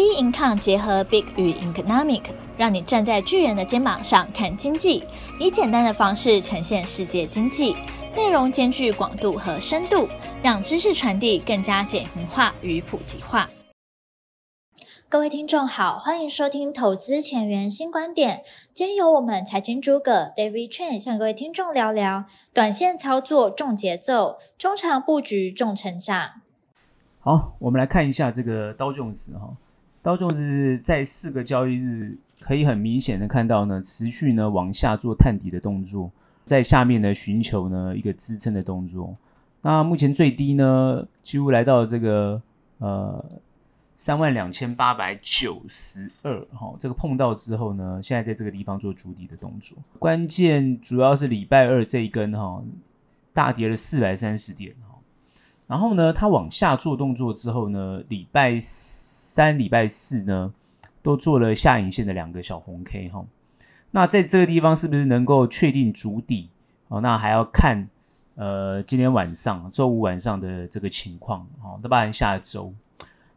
[0.00, 2.22] B Income 结合 Big 与 Economic，
[2.56, 5.04] 让你站在巨人的肩膀上看经济，
[5.38, 7.76] 以简单的方式呈现世界经济，
[8.16, 10.08] 内容兼具广度和深度，
[10.42, 13.50] 让知识传递更加简明化与普及化。
[15.06, 18.42] 各位听众好，欢迎收听投资前沿新观点。
[18.72, 22.24] 今天由我们财经诸葛 David Chen 向各位听众聊聊
[22.54, 26.40] 短线操作重节奏，中长布局重成长。
[27.18, 29.50] 好，我们来看一下这个刀琼斯哈。
[30.02, 36.10] 道琼斯在四个交易日可以很明显的看到呢，持续呢往下做探底的动作，
[36.46, 39.14] 在下面呢寻求呢一个支撑的动作。
[39.60, 42.40] 那目前最低呢几乎来到这个
[42.78, 43.22] 呃
[43.94, 49.76] 三万两千八百九十二哈，这个碰到之后呢，现在在这个地方做筑底的动作。
[49.98, 52.62] 关键主要是礼拜二这一根哈
[53.34, 54.96] 大跌了四百三十点哈，
[55.66, 59.09] 然后呢它往下做动作之后呢，礼拜四。
[59.32, 60.52] 三礼拜四呢，
[61.04, 63.24] 都做了下影线的两个小红 K 哈，
[63.92, 66.48] 那在这个地方是不是能够确定筑底？
[66.88, 67.88] 哦，那还要看
[68.34, 72.74] 呃今天晚上周五晚上的这个情况哦，那不然下周。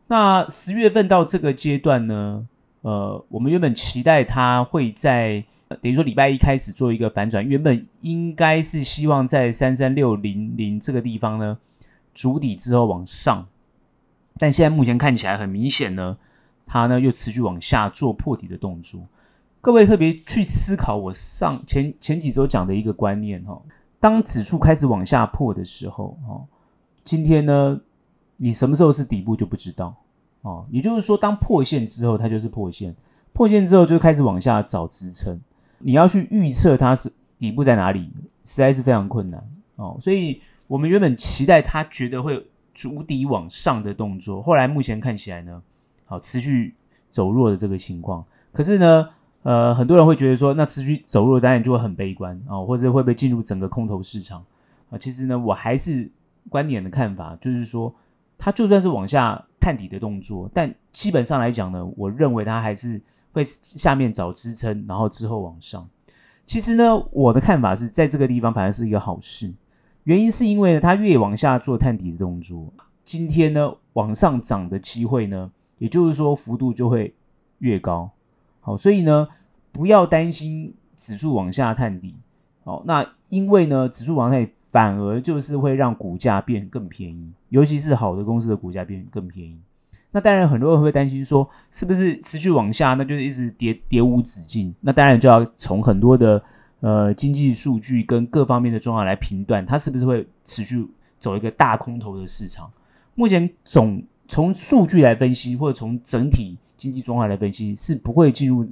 [0.07, 2.47] 那十月份到这个阶段呢，
[2.81, 5.45] 呃，我们原本期待它会在
[5.79, 11.59] 等于说礼拜一开始做一个反转，原本应该是希望在三三六零零这个地方呢
[12.15, 13.47] 主底之后往上。
[14.37, 16.17] 但现在目前看起来很明显呢，
[16.65, 19.01] 它呢又持续往下做破底的动作。
[19.61, 23.61] 各位特别去思考我上前前几周讲的一个观念哈，
[23.99, 26.41] 当指数开始往下破的时候哈，
[27.05, 27.79] 今天呢
[28.37, 29.95] 你什么时候是底部就不知道
[30.41, 30.65] 哦。
[30.71, 32.93] 也就是说，当破线之后，它就是破线，
[33.33, 35.39] 破线之后就开始往下找支撑。
[35.77, 38.09] 你要去预测它是底部在哪里，
[38.43, 39.41] 实在是非常困难
[39.75, 39.95] 哦。
[40.01, 42.43] 所以我们原本期待它觉得会。
[42.73, 45.61] 筑底往上的动作，后来目前看起来呢，
[46.05, 46.73] 好持续
[47.11, 48.25] 走弱的这个情况。
[48.51, 49.09] 可是呢，
[49.43, 54.43] 呃，很多人会觉得说，那持续走弱当然就会很悲观啊，或者会不会进入整个空头市场
[54.89, 54.97] 啊？
[54.97, 56.09] 其实呢，我还是
[56.49, 57.93] 观点的看法，就是说，
[58.37, 63.01] 它就算是往下探底的动作，但基本上来讲呢，我认为它还是
[63.31, 65.87] 会下面找支撑，然后之后往上。
[66.45, 69.53] 其实呢，我的看法是在这个地方反而是一个好事。
[70.03, 72.73] 原因是因为，它越往下做探底的动作，
[73.05, 77.13] 今天呢往上涨的机会呢，也就是说幅度就会
[77.59, 78.09] 越高。
[78.59, 79.27] 好，所以呢
[79.71, 82.15] 不要担心指数往下探底。
[82.65, 89.57] 好，那因为呢指数往下反而就是会让股价变更便宜，尤其是好的公司的股价变更便宜。
[90.11, 94.75] 那当然很多人会担心说，是不是持续往下，那就是一直跌跌无止境？
[94.81, 96.43] 那当然就要从很多的。
[96.83, 100.85] 呃，经济数据跟各方面的状况来评断，它是不是会持续
[101.17, 102.69] 走一个大空头的市场？
[103.15, 108.67] 目前总从数据来分析，或者从整体经济状况来分析，是不会进入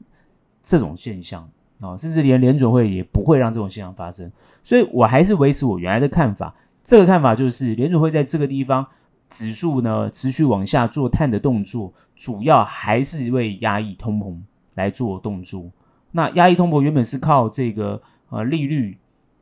[0.62, 1.50] 这种现象
[1.80, 4.30] 啊，甚至连联准会也不会让这种现象发生。
[4.62, 8.86] 所以我还是维持我原来的看法，这个看法就是联准会在这个地方
[9.30, 14.38] 指数呢持续往下做探的动作，主要还是为压抑通膨
[14.74, 15.72] 来做动作。
[16.12, 18.98] 那压抑通膨原本是靠这个呃利率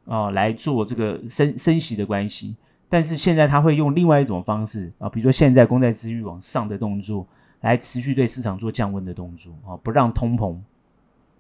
[0.06, 2.56] 啊、来做这个升升息的关系，
[2.90, 7.28] 但是现在它会用另外一种方式啊、比如说现在公债殖利率往上的动作，
[7.62, 10.58] 来持续对市场做降温的动作啊、不让通膨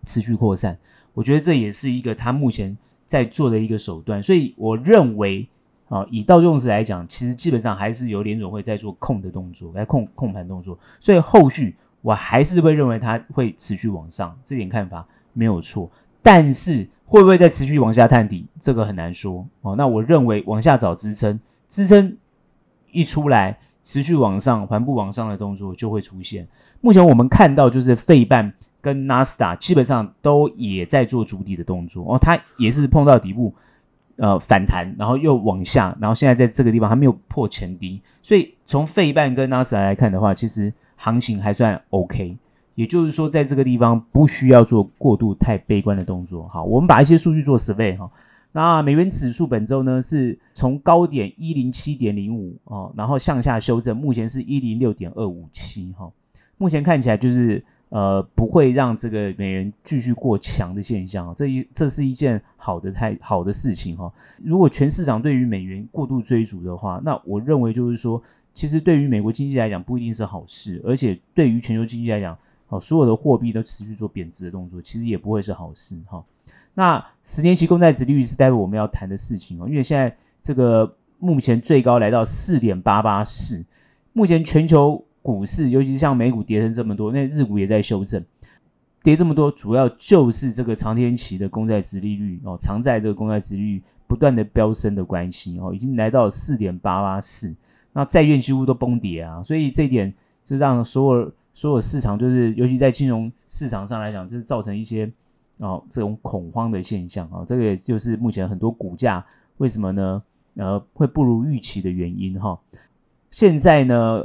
[0.05, 0.77] 持续扩散。
[1.15, 5.47] 我觉得这也是一个他目前在做的一个手段，所以我认为
[5.87, 15.07] 啊、以道琼斯来讲，其实基本上还是由联准会在做控的动作，来控控盘动作，所以后续我还是会认为它会持续往上，这点看法。
[15.33, 15.89] 没有错，
[16.21, 19.75] 但是会不会再持续往下探底，这个很难说哦。
[19.75, 22.15] 那我认为往下找支撑，支撑
[22.91, 26.47] 一出来，持续往上缓步往上的动作就会出现。
[26.81, 33.53] 目前我们看到就是费半跟纳斯达基本上都也在做筑底的动作哦，它也是碰到底部
[34.17, 42.37] 呃反弹，然后又往下，然后现在在这个地方还没有破前低，所以从费半跟纳斯达来看的话，其实行情还算 OK。
[42.79, 46.47] 也就是说，在这个地方不需要做过度太悲观的动作。
[46.47, 48.09] 好，我们把一些数据做 survey 哈。
[48.53, 56.09] 那美元指数本周呢是从高点一零七点零五啊，然后向下修正，目前是一零六点二五七哈。
[56.57, 64.09] 目前看起来就是呃不会让这个美元继续过强的现象，这一这是一件好的太好的事情哈。
[64.41, 68.23] 如果全市场对于美元过度追逐的话，那我认为就是说，
[68.53, 72.37] 其实对于美国经济来讲不一定是好事，而且对于全球经济来讲。
[72.69, 76.23] 好，所有的货币都持续做贬值的动作，其实也不会是好事哈。
[76.75, 83.65] 那十年期公债殖利率是待会我们要谈的事情哦，因为现在这个目前最高来到四点八八四，
[84.13, 88.23] 目前全球股市，尤其是像美股跌成这么多，那日股也在修正，
[89.03, 97.53] 跌这么多，主要就是这个长天期的公债殖利率哦，长债这个公债殖利率不断的飙升的关系哦，已经来到四点八八四，
[97.93, 100.13] 那债券几乎都崩跌啊，所以这一点
[100.45, 105.11] 就让所有所有市场，就是尤其在金融市场上来讲，就是造成一些
[105.57, 109.25] 哦这种恐慌的现象啊，这个也就是目前很多股价
[109.57, 110.23] 为什么呢？
[110.55, 112.57] 呃，会不如预期的原因哈。
[113.29, 114.23] 现在呢，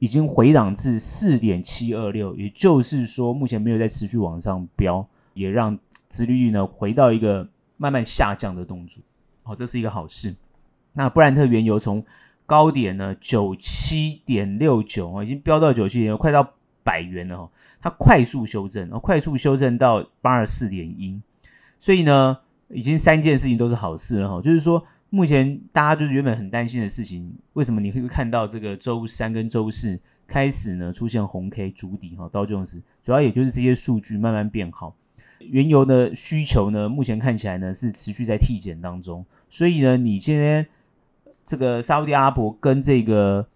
[0.00, 5.78] 已经回档至四点七二六，也就是说，目前没有在持续往上飙，也让
[6.08, 9.00] 殖利率呢回到一个慢慢下降的动作。
[9.44, 10.34] 好，这是一个好事。
[10.94, 12.04] 那布兰特原油从
[12.44, 17.50] 高点呢九七点六九啊，已经飙到九七点，快到百元了哈。
[17.80, 21.20] 它快速修正，快速修正到八十四点一，
[21.78, 22.38] 所以呢，
[22.68, 24.40] 已经三件事情都是好事了哈。
[24.40, 24.84] 就是说。
[25.14, 32.26] 目前大家就是原本很担心的事情，为什么你会看到这个周三跟周四开始呢出现红 K 主底哈？
[32.32, 34.96] 道琼斯主要也就是这些数据慢慢变好，
[35.40, 40.66] 原油的需求呢目前看起来呢是持续在递减当中，所以呢你今天
[41.44, 43.46] 这个沙乌地阿拉伯跟这个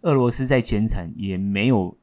[0.00, 1.96] 俄罗斯在减产也没有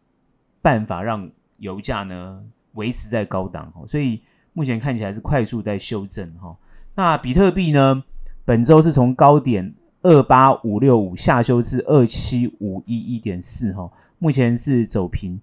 [0.64, 1.30] 办法让
[1.60, 4.20] 油价呢维持在高档哈，所以
[4.54, 6.58] 目前看起来是快速在修正哈。
[6.96, 8.04] 那比特币呢？
[8.46, 13.90] 本周是从高点二八五六五下修至二七五一一点四哈，
[14.20, 15.40] 目前是走平，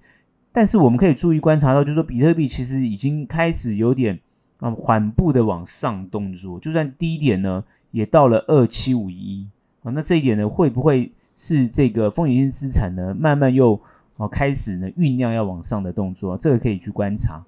[0.53, 4.21] 但是我们可以注意观察到，就是说比特币其实已经开始有点
[4.59, 9.49] 啊缓步的往上动作，就算低点呢也到了二七五一
[9.83, 13.81] 啊，那这一点呢会不会是这个风险性资产呢慢慢又
[14.21, 16.39] 哦开始呢酝酿要往上的动作？
[16.39, 17.45] 这个可以去观察。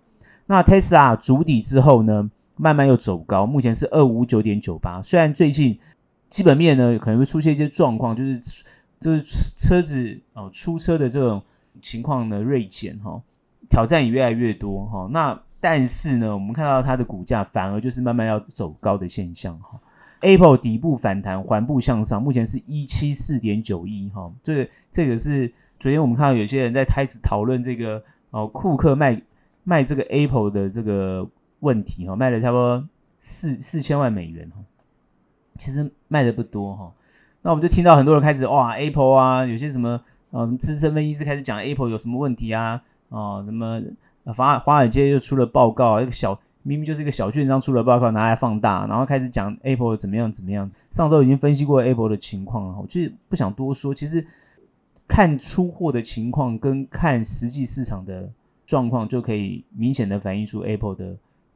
[0.46, 2.30] 那 Tesla 筑底之后呢？
[2.54, 5.02] 慢慢又走高，目前是二五九点九八。
[5.02, 5.76] 虽然最近
[6.28, 8.38] 基本面呢可能会出现一些状况，就是
[9.00, 9.22] 就是
[9.56, 11.42] 车子哦出车的这种
[11.80, 13.20] 情况呢锐减哈，
[13.70, 15.08] 挑战也越来越多哈。
[15.10, 19.80] 那但是呢，我们看到它的股价反而就是慢慢要走高的现象哈。
[20.20, 24.30] Apple 底部反弹，缓步向上，目前是一七四点九一哈。
[24.44, 25.52] 这个这个是
[25.82, 28.00] 昨天我们看到有些人在开始讨论这个
[28.30, 29.20] 哦，库克卖
[29.64, 31.28] 卖这个 Apple 的这个。
[31.62, 32.84] 问题哈，卖了差不多
[33.20, 34.56] 四四千万美元哈，
[35.56, 36.92] 其实卖的不多哈。
[37.40, 39.90] 那我们就听到很多人开始哇，Apple 啊，有些什么
[40.32, 43.80] 啊，什么资深分析师开始讲 Apple 有什么问题啊，哦，什么
[44.24, 50.68] 华华尔街又出了报告，一个小明明就是一个小券商出了报告拿来放大，然后开始讲 Apple 怎么样怎么样。
[50.90, 53.94] 上周已经分析过 Apple 的情况了，我就不想多说。
[53.94, 54.26] 其实
[55.12, 58.32] 看出货的情况跟看实际市场的
[58.64, 61.14] 状况，就可以明显的反映出 Apple 的。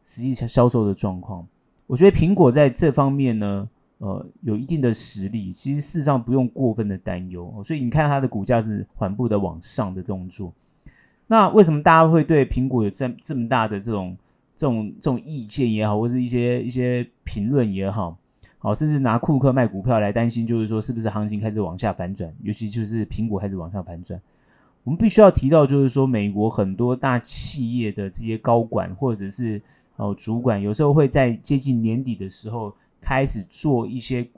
[0.08, 1.44] 实际销售的状况，
[1.88, 3.68] 我觉得苹果在这方面呢，
[3.98, 5.52] 呃，有一定的实力。
[5.52, 10.52] 其实事实上不用过分的担忧，所以你看它的股价是缓步的往上的动作。
[11.26, 14.16] 那为什么大家会对苹果有这这么大的这种
[14.54, 18.16] 这种这种意见也好，或是一些一些评论也好，
[18.66, 24.20] 好，甚至拿库克卖股票来担心，就是说是不是行情开始往下反转，尤其就是苹果开始往下反转。
[24.82, 29.62] 我们必须要提到，就是说美国很多大企业的这些高管或者是
[29.94, 34.28] 哦，主管有时候会在接近年底的时候开始做一些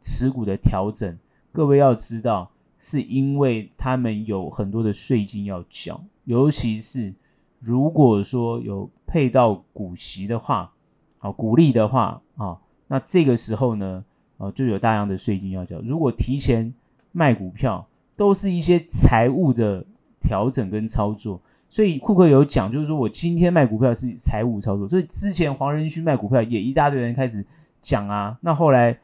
[0.00, 1.18] 持股的调整。
[1.52, 7.12] 各位要知道，是因为他们有很多的税金要缴，尤其是
[7.60, 10.72] 如果说有配到股息的话，
[11.18, 12.56] 啊，股利的话啊，
[12.94, 14.04] 那这个时候呢，
[14.36, 15.80] 呃，就有大量的税金要交。
[15.80, 16.72] 如果提前
[17.10, 17.84] 卖股票，
[18.14, 19.84] 都是一些财务的
[20.20, 21.40] 调整跟操作。
[21.68, 24.88] 所以库克有讲，就是说我今天卖股票是财务操作。
[24.88, 27.44] 所以之前黄仁勋卖股票也一大堆人开始
[27.82, 28.96] 讲啊，那后来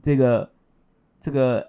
[0.00, 0.48] 这个
[1.18, 1.68] 这个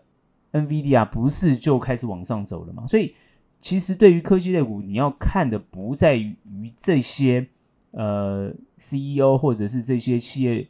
[0.51, 2.85] NVIDIA 不是就开始往上走了嘛？
[2.85, 3.15] 所以
[3.59, 6.35] 其实对于科技类股，你要看的不在于
[6.77, 7.47] 这些
[7.89, 10.67] 呃 CEO 或者是这些企业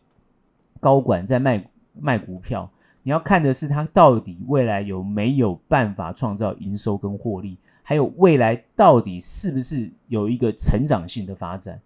[0.79, 1.63] 高管在卖
[1.99, 2.69] 卖股票，
[3.03, 7.57] 你要看的是他到底未来有没有办法创造营收跟获利。
[7.87, 11.79] 还有未来到底是不是有一个成长性的发展？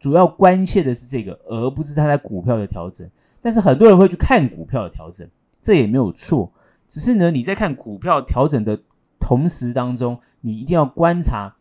[0.00, 3.08] 主要关切的是这个，而不是他在股票的调整。
[3.40, 5.28] 但是很多人会去看股票的调整，
[5.62, 6.50] 这也没有错。
[6.88, 8.76] 只是呢，你在看股票调整的
[9.20, 11.54] 同时当中，你一定要观察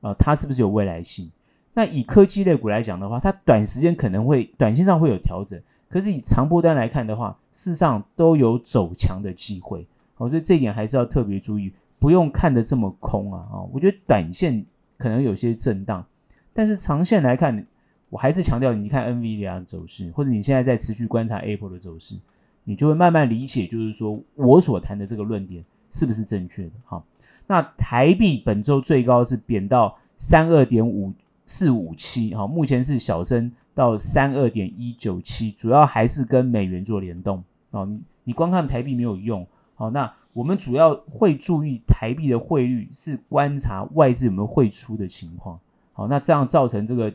[0.00, 1.30] 啊、呃，它是不是有未来性。
[1.74, 9.86] 那以科技类股来讲的话，它短时间可能会短线上会有调整，可是以长波段来看的话，事实上都有走强的机会。
[10.14, 11.72] 好，所以这一点还是要特别注意。
[11.96, 13.56] 不用看得这么空啊啊！
[13.72, 14.62] 我觉得短线
[14.98, 16.04] 可能有些震荡，
[16.52, 17.66] 但是长线来看，
[18.10, 22.16] 我还是强调，你看 NVIDIA 的走势，或者你现在在持续观察 Apple 的走势，
[22.64, 26.72] 你就会慢慢理解，就是说我所谈的这个论点是不是正确的。
[26.84, 27.02] 好，
[27.46, 31.10] 那台币本周最高是贬到三二点五
[31.46, 37.42] 四五七，哈，目前是小升到三二点一九七，主要还是跟美元做联动。
[37.70, 39.46] 哦，你你光看台币没有用。
[39.74, 45.58] 好，那我们主要会注意台币的汇率，是观察外资有没有汇出的情况。
[45.92, 47.12] 好，那这样造成这个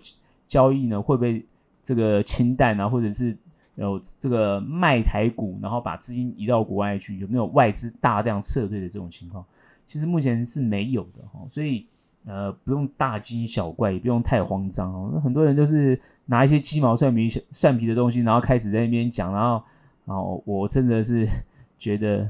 [0.47, 1.45] 交易呢，会不会
[1.81, 3.35] 这个清淡啊，或者是
[3.75, 9.43] 有这个卖台股，然后把资金移到国外去，有没有外资大量撤退的这种情况？
[9.87, 11.87] 其实目前是没有的哈，所以
[12.29, 15.11] 呃不用大惊小怪，也不用太慌张哦。
[15.11, 19.63] 那很多人就是拿一些鸡毛蒜皮蒜皮的东西，然后开始在那边讲，然后
[20.05, 21.27] 然后我真的是
[21.79, 22.29] 觉得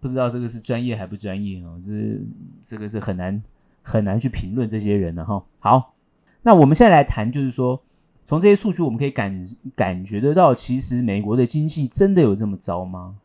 [0.00, 2.22] 不知道这个是专业还不专业哦，这是
[2.62, 3.42] 这个是很难。
[3.82, 5.42] 很难去评论这些人了哈。
[5.58, 5.94] 好，
[6.42, 7.80] 那我们现在来谈，就是说，
[8.26, 13.16] 从这些数据我们可以感感觉得到，其实美国的经济真的有这么糟吗？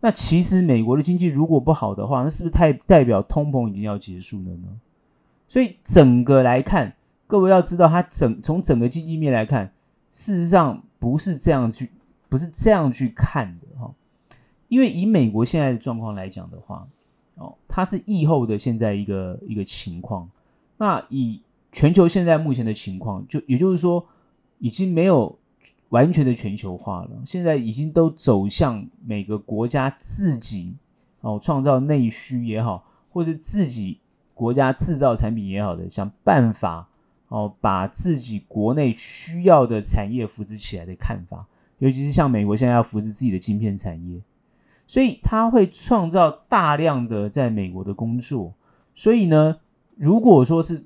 [0.00, 4.68] 那其实美国的经济如果不好的话，那是不是太代表通膨已经要结束了呢？
[5.48, 6.94] 所以整个来看，
[7.26, 9.72] 各位要知道，它整从整个经济面来看，
[10.10, 11.90] 事实上不是这样去，
[12.28, 13.92] 不是这样去看的哈。
[14.68, 16.86] 因为以美国现在的状况来讲的话。
[17.38, 20.26] 哦，它是疫后的现在一个一个情况。
[20.78, 24.02] 那以全球现在目前的情况，就也就是说，
[24.58, 25.38] 已经没有
[25.90, 27.10] 完全的全球化了。
[27.26, 30.74] 现在已经都走向每个国家自己
[31.20, 33.98] 哦创造内需也好，或是自己
[34.36, 36.86] 国家制造产品也好的，想办法
[37.28, 41.46] 哦把自己国内需要的产业扶持起来的看法。
[41.78, 44.20] 尤其是像美国现在要扶持自己的晶片产业。
[44.88, 48.54] 所以他会创造大量的在美国的工作，
[48.94, 49.56] 所以呢，
[49.96, 50.84] 如果说是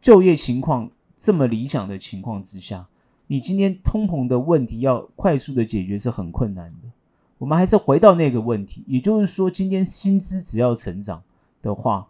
[0.00, 2.88] 就业情况这么理想的情况之下，
[3.28, 6.88] 你今天通膨的问题要快速的解决是很困难的。
[7.38, 11.22] 我们还是回到那个问题，也就是说，今天薪资只要成长
[11.62, 12.08] 的话，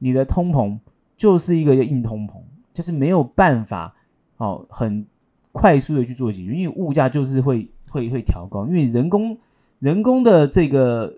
[0.00, 0.76] 你的通膨
[1.16, 2.32] 就是一个硬通膨，
[2.74, 3.94] 就是没有办法
[4.38, 5.06] 哦很
[5.52, 9.38] 快速的去做解决，因为物价就是会会会调高，因为人工。
[9.80, 11.10] 人工的这个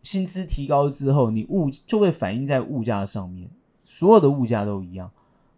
[0.00, 3.46] 薪资提高之后，你物就会反映在物价上面，
[3.84, 5.10] 所有的物价都一样。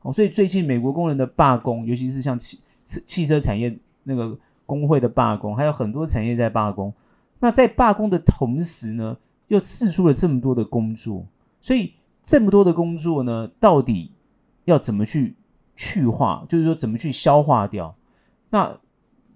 [0.02, 6.92] 哦，所以最近美国工人的罢工，尤其是像汽汽车产业那个工会的罢工，还有很多产业在罢工。
[7.38, 9.16] 那在罢工的同时呢，
[9.46, 11.24] 又试出了这么多的工作，
[11.60, 11.92] 所以
[12.22, 14.12] 这么多的工作呢，到底
[14.64, 15.34] 要怎么去
[15.76, 16.44] 去化？
[16.48, 17.94] 就是说怎么去消化掉？
[18.50, 18.78] 那？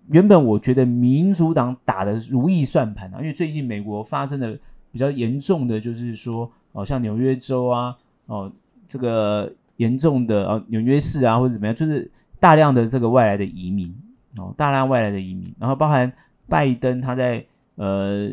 [0.09, 4.59] 原本我觉得民主党打的如意算盘啊，因为最近美国发生的
[4.91, 7.97] 比较严重的就是说，哦，像纽约州啊，
[8.27, 8.51] 哦，
[8.89, 12.11] 这个严重的哦，纽约市啊，或者怎么样，就是
[12.41, 13.95] 大量的这个外来的移民，
[14.37, 16.13] 哦，大量外来的移民，然后包含
[16.49, 17.43] 拜登他在
[17.77, 18.29] 呃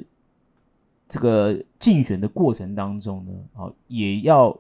[1.10, 4.58] 这个竞选的过程当中呢，哦，也要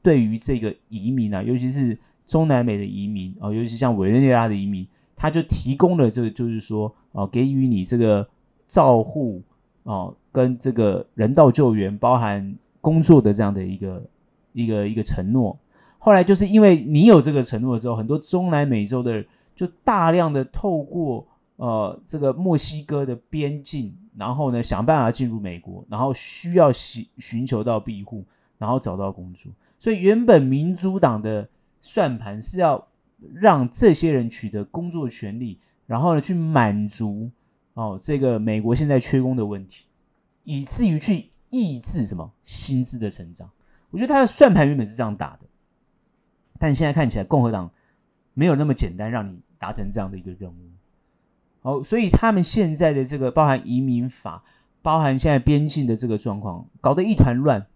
[0.00, 4.86] 对于这个移民啊，尤其是中南美的移民啊，尤其像委内瑞拉的移民。
[5.20, 8.24] 他就提供了这个，就是说，哦，给予你这个
[8.68, 9.42] 照护
[9.82, 14.00] 哦，跟这个人道救援，包含工作的这样的一个
[14.52, 15.58] 一个一个承诺。
[15.98, 19.26] 后来就是因为你有这个承诺之后，很多中南美洲的人
[19.56, 21.26] 就大量的透过
[21.56, 28.24] 呃这个墨西哥的边境，然后呢想办法进入美国，然后需要寻寻求到庇护，
[28.58, 29.50] 然后找到工作。
[29.78, 31.48] 所以原本民主党的
[31.80, 32.86] 算盘是要。
[33.34, 37.28] 让这些人取得工作权利，然后呢，去满足
[37.74, 39.86] 哦这个美国现在缺工的问题，
[40.44, 43.50] 以至于去抑制什么薪资的成长。
[43.90, 45.40] 我觉得他的算盘原本是这样打的，
[46.60, 47.68] 但现在看起来共和党
[48.34, 50.70] 没有那么简单让你达成这样的一个任务。
[51.62, 54.42] 哦，所以他们现在的这个包含移民法，
[54.80, 57.66] 包含现在边境的这个状况，搞得一团乱。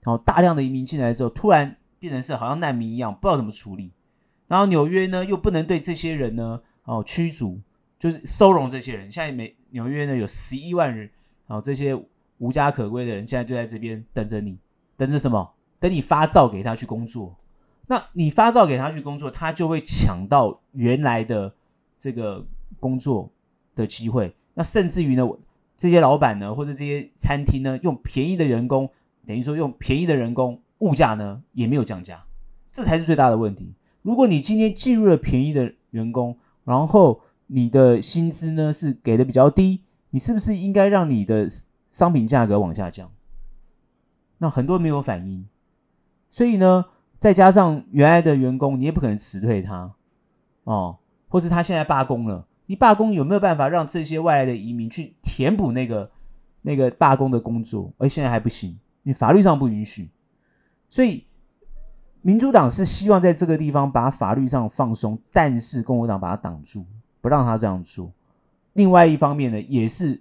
[0.00, 3.92] 然后大量的移民进来之后，突然变成是好像难民一样，不知道怎么处理。
[4.46, 7.60] 然后纽约呢，又不能对这些人呢，哦驱逐，
[7.98, 9.10] 就是收容这些人。
[9.12, 11.10] 现在美纽约呢有十一万人，
[11.48, 11.94] 哦这些
[12.38, 14.56] 无家可归的人，现在就在这边等着你，
[14.96, 15.52] 等着什么？
[15.80, 17.36] 等你发照给他去工作。
[17.88, 21.52] 那你发照给他去工作，他就会抢到原来的
[21.98, 22.46] 这个
[22.80, 23.30] 工作
[23.74, 24.34] 的机会。
[24.54, 25.28] 那甚至于呢，
[25.76, 28.90] 这些老板呢，或者这些餐厅呢，用便宜的人工，
[29.26, 32.24] 等于说用便宜的人工，物价呢也没有降价，
[32.72, 33.72] 这才是最大的问题。
[34.02, 41.48] 如果你今天进入了便宜的员工，然后你的薪资呢是给的比较低，你是不是应该让你的
[41.90, 43.10] 商品价格往下降？
[44.38, 45.46] 那很多没有反应，
[46.30, 46.86] 所以呢，
[47.18, 49.94] 再加上原来的员工，你也不可能辞退他
[50.64, 56.10] 哦，或是他现在罢工了，你罢工有没有办法让这些外来的移民去填补那个
[56.60, 57.90] 那个罢工的工作？
[57.96, 60.10] 而现在还不行，你法律上不允许
[60.86, 61.24] 所以
[62.20, 66.84] 民主党是希望在这个地方把法律上放松，但是共和党把它挡住，
[67.22, 68.12] 不让他这样做。
[68.74, 70.20] 另外一方面呢，也是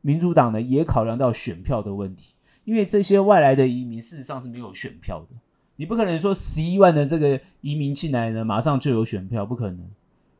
[0.00, 2.32] 民主党呢也考量到选票的问题，
[2.64, 5.36] 因为这些外来的移民事实上是没有选票的，
[5.76, 9.80] 你不可能说十一万的这个移民进来呢，马上就有选票，不可能。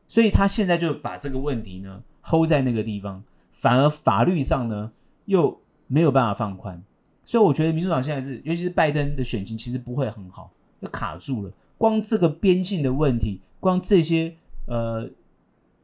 [0.07, 4.91] 所以他现在就把这个问题呢 hold 在那个地方，反而法律上呢
[5.25, 6.81] 又没有办法放宽。
[7.23, 11.51] 所以我觉得民主党现在是，尤其是拜登的选情其实不会很好，就卡住了。
[11.77, 14.35] 光这个边境的问题，光这些
[14.67, 15.09] 呃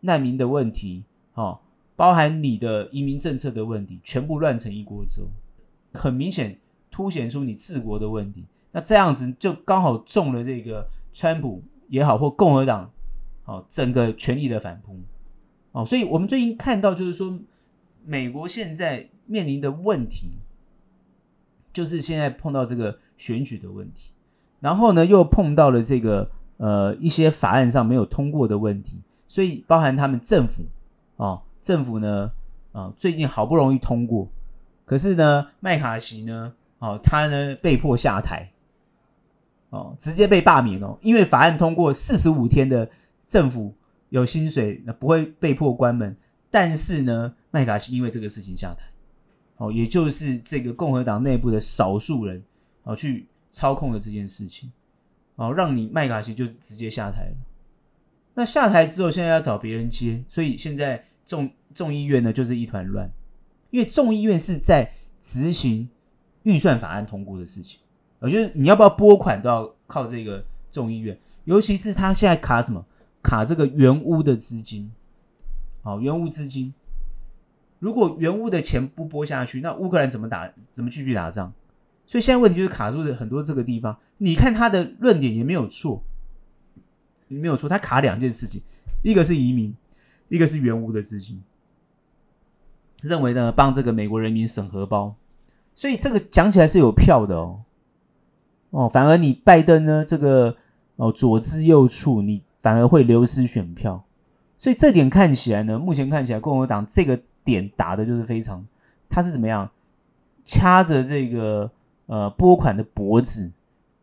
[0.02, 1.60] 难民的问题，哦，
[1.96, 5.28] 包含你的移民政策的问题，全部乱成一锅粥，
[5.94, 6.58] 很明显
[6.92, 8.46] 凸显出你治国的问题。
[8.72, 12.90] 那这样子就刚好中了这个川普也好，或共和党，
[13.52, 14.96] 哦，整个权力的反扑，
[15.72, 17.38] 哦，所以我们最近看到就是说，
[18.06, 20.32] 美国现在面临的问题。
[21.74, 24.12] 就是现在碰到这个选举的问题，
[24.60, 30.64] 然后呢，又碰到了这个呃一些法案上没有通过的问题，所以包含他们政府、
[31.16, 32.30] 哦，政府呢
[32.74, 34.28] 啊、最近好不容易通过，
[34.84, 38.52] 可是呢麦卡锡呢哦他呢被迫下台，
[39.70, 42.90] 哦直接被罢免哦，因为法案通过四十五天的
[43.32, 43.74] 政府
[44.10, 46.18] 有薪水，那不会被迫关门，
[46.50, 48.84] 但是呢麦卡锡因为这个事情下台。
[49.56, 52.44] 哦，也就是这个共和党内部的少数人
[52.84, 54.70] 哦，去操控了这件事情，
[55.36, 57.38] 哦，让你麦卡锡就直接下台了。
[58.34, 63.10] 那下台之后，现在要找别人接，所以现在众众议院呢就是一团乱，
[63.70, 65.88] 因为众议院是在执行
[66.44, 67.80] 预算法案通过的事情，
[68.20, 72.84] 我觉得你要不要拨款都要靠这个众议院，尤其是他现在卡什么？
[73.22, 74.92] 卡这个援乌的资金，
[75.82, 76.74] 好，援乌资金。
[77.80, 80.52] 如果援乌的钱不拨下去，那乌克兰怎么打？
[80.72, 81.52] 怎么继续打仗？
[82.06, 83.98] 所以现在问题就是卡住的很多这个地方。
[84.18, 86.04] 你看他的论点也没有错，
[87.28, 88.62] 没有错，他卡两件事情，
[89.02, 89.74] 一个是移民，
[90.30, 91.42] 一个是援乌的资金，
[93.02, 95.16] 认为呢帮这个美国人民省荷包，
[95.74, 97.64] 所以这个讲起来是有票的哦。
[98.70, 100.56] 哦，反而你拜登呢这个
[100.98, 104.02] 哦左支右绌，你反而会流失选票。
[104.58, 107.20] 所以这点看起来呢，目前看起来共和党这个。
[107.44, 108.64] 点打的就是非常，
[109.10, 109.68] 他是怎么样
[110.46, 111.72] 掐着这个
[112.06, 113.52] 呃拨款的脖子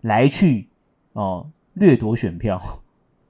[0.00, 0.66] 来去
[1.12, 2.60] 哦掠夺选票，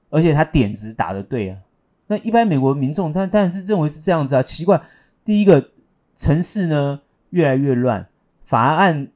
[0.09, 1.59] 而且他点子打得对啊。
[2.07, 4.81] 那一般美国民众他当然是认为是这样子啊，奇怪，
[5.23, 5.69] 第一个
[6.15, 8.07] 城市呢越来越乱，
[8.43, 9.09] 法案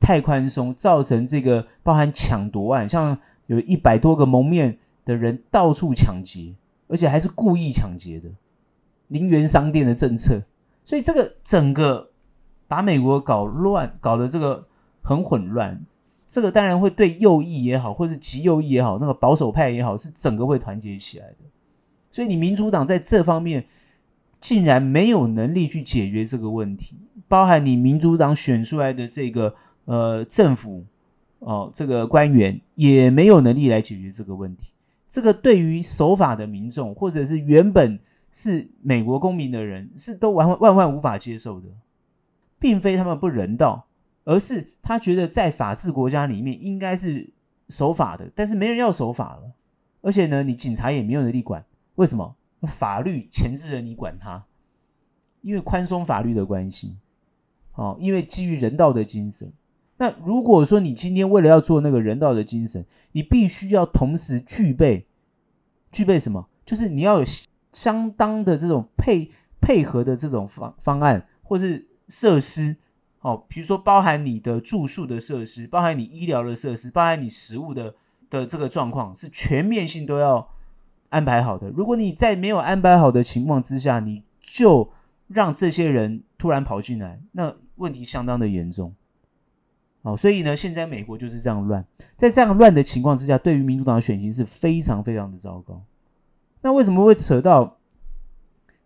[0.00, 6.54] 太宽松，造成这个包含抢夺案，像有一百多个蒙面的人到处抢劫，
[6.88, 8.28] 而且还是故意抢劫的。
[9.08, 10.42] 零元商店的政策，
[10.82, 12.10] 所以这个整个
[12.66, 14.66] 把美国搞乱，搞得这个
[15.02, 15.84] 很混乱。
[16.26, 21.36] 这个当然会对右翼也好，或是极右翼也好，那个保守派也好，是整个会团结起来的。
[22.10, 23.66] 所以你民主党在这方面
[24.40, 26.96] 竟然没有能力去解决这个问题，
[27.28, 30.84] 包含你民主党选出来的这个呃政府
[31.40, 34.72] 哦，这个官员也没有能力来解决这个问题。
[35.14, 38.00] 这个对于守法的民众，或者是原本。
[38.36, 41.68] 是美国公民的人是都万万万无法接受的，
[42.58, 43.86] 并非他们不人道，
[44.24, 47.30] 而是他觉得在法治国家里面应该是
[47.68, 49.52] 守法的，但是没人要守法了，
[50.00, 52.34] 而且呢，你警察也没有能力管，为什么？
[52.62, 54.44] 法律钳制了你管他，
[55.42, 56.96] 因为宽松法律的关系，
[57.74, 59.52] 哦，因为基于人道的精神。
[60.04, 65.06] 那如果说你今天为了要做那个人道的精神，你必须要同时具备
[65.90, 66.46] 具备什么？
[66.66, 67.24] 就是你要有。
[67.72, 69.28] 相当的这种配
[69.60, 72.76] 配合的这种方方案，或是设施，
[73.20, 77.92] 哦，比如说包含你的住宿的设施，包含你医疗的设施，包含你食物的
[78.30, 80.48] 的这个状况，是全面性都要
[81.08, 81.68] 安排好的。
[81.70, 84.88] 如果你在没有安排好的情况之下，你就
[85.26, 88.94] 让这些人突然跑进来，那问题相当的严重。
[90.04, 91.82] 哦，所以呢，现在美国就是这样乱，
[92.14, 95.82] 在这样乱的情况之下，对于民主党的选情是非常非常的糟糕。
[96.60, 97.78] 那为什么会扯到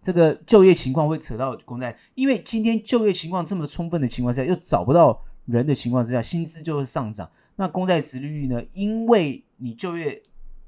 [0.01, 1.09] 这个就业情况？
[1.09, 1.97] 会扯到公债？
[2.15, 7.29] 因为今天就业情况这么充分的情况下，又找不到人的情况之下，薪资就会上涨。
[7.57, 8.63] 那公债殖率呢？
[8.73, 10.23] 因为你就业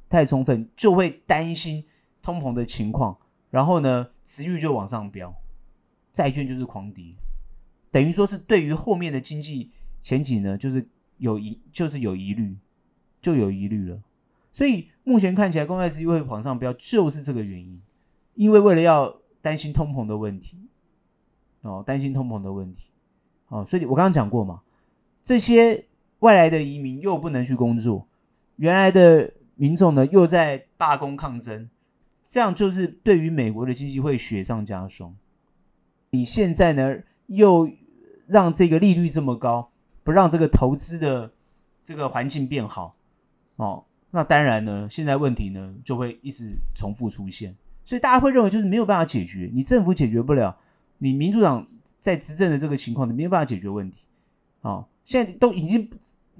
[0.08, 1.84] 太充分，就会担心
[2.20, 3.16] 通膨的情况，
[3.50, 5.32] 然后呢，殖率就往上飙，
[6.12, 7.14] 债券就是狂跌，
[7.92, 9.70] 等于说是对于后面的经济
[10.02, 10.86] 前景呢，就是
[11.18, 12.56] 有疑，就是有疑虑，
[13.20, 14.00] 就有疑虑了。
[14.52, 17.80] 所以目前看起来，公债殖利率会往上飙，就是这个原因。
[18.34, 20.56] 因为为了要担心通膨的问题，
[21.60, 22.86] 哦，担心通膨的问题，
[23.48, 24.62] 哦，所以我刚刚讲过嘛，
[25.22, 25.84] 这些
[26.20, 28.06] 外来的移民又不能去工作，
[28.56, 31.68] 原来的民众呢又在罢工抗争，
[32.24, 35.14] 这样就是对于美国的经济会雪上加霜。
[36.10, 37.70] 你现在呢又
[38.26, 39.70] 让这个利率这么高，
[40.11, 41.31] 让这个投资的
[41.85, 42.94] 这个环境变好，
[43.57, 50.57] 哦，那当然呢，现在问题呢就会一直重复出现，所以大家会认为就是没有办法解决，你政府解决不了，
[50.99, 51.66] 你民主党
[51.99, 54.01] 在执政的这个情况，你没有办法解决问题，
[54.62, 55.90] 哦，现在都已经。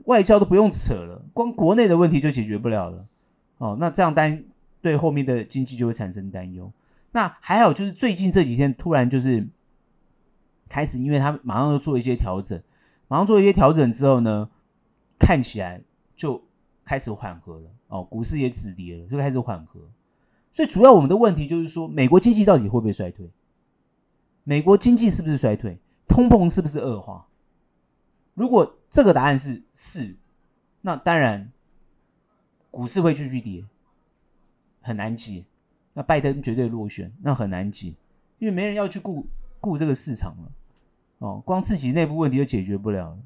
[0.07, 3.07] 外交都不用扯了，光国内的问题就解决不了了。
[3.59, 4.43] 哦，那这样担
[4.81, 6.73] 对后面的经济就会产生担忧。
[7.13, 9.47] 那还好，就是最近这几天突然就是
[10.71, 12.59] 开始，因为他马上就做一些调整，
[13.11, 14.49] 马上做一些调整之后呢，
[15.19, 15.83] 看起来
[16.15, 16.41] 就
[16.85, 17.69] 开始缓和了。
[17.89, 19.81] 哦，股市也止跌了，就开始缓和。
[20.53, 23.29] 所以主要我们的问题就是说，美国经济到底会不会衰退？
[24.45, 25.77] 美国经济是不是衰退？
[26.07, 27.27] 通膨是不是恶化？
[28.35, 30.17] 如果这个答案是是，
[30.83, 31.51] 那当然
[32.71, 33.65] 股市会继续跌，
[34.81, 35.45] 很难解。
[35.95, 37.93] 那拜登绝对落选，那很难解，
[38.39, 39.27] 因为没人要去顾
[39.59, 40.50] 顾这个市场了。
[41.21, 43.17] 哦，光自己内部问题就解决不了。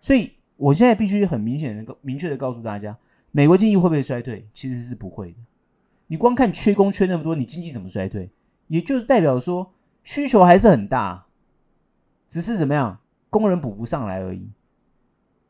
[0.00, 2.98] 所以我现在必须很明显的、明确的告诉大家，
[3.30, 4.46] 美国经济会不会衰退？
[4.52, 5.38] 其实是不会的。
[6.06, 8.30] 你光看缺工缺那么多，你经济怎么衰退？
[8.66, 9.72] 也就是代表说
[10.02, 11.26] 需求还是很大，
[12.26, 12.98] 只是怎么样？
[13.30, 14.48] 工人补不上来而已。